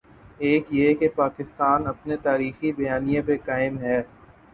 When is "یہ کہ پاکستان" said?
0.71-1.87